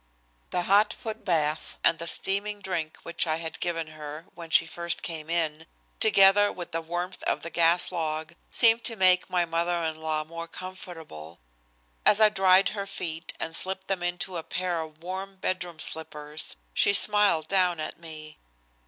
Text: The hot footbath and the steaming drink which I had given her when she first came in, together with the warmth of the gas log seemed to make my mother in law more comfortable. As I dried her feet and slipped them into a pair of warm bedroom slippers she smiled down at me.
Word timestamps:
The 0.49 0.63
hot 0.63 0.95
footbath 0.95 1.75
and 1.83 1.99
the 1.99 2.07
steaming 2.07 2.59
drink 2.59 2.97
which 3.03 3.27
I 3.27 3.35
had 3.35 3.59
given 3.59 3.85
her 3.89 4.25
when 4.33 4.49
she 4.49 4.65
first 4.65 5.03
came 5.03 5.29
in, 5.29 5.67
together 5.99 6.51
with 6.51 6.71
the 6.71 6.81
warmth 6.81 7.21
of 7.25 7.43
the 7.43 7.51
gas 7.51 7.91
log 7.91 8.33
seemed 8.49 8.83
to 8.85 8.95
make 8.95 9.29
my 9.29 9.45
mother 9.45 9.83
in 9.83 9.97
law 10.01 10.23
more 10.23 10.47
comfortable. 10.47 11.39
As 12.03 12.19
I 12.19 12.29
dried 12.29 12.69
her 12.69 12.87
feet 12.87 13.33
and 13.39 13.55
slipped 13.55 13.89
them 13.89 14.01
into 14.01 14.37
a 14.37 14.43
pair 14.43 14.81
of 14.81 15.03
warm 15.03 15.35
bedroom 15.35 15.77
slippers 15.77 16.55
she 16.73 16.93
smiled 16.93 17.47
down 17.47 17.79
at 17.79 17.99
me. 17.99 18.39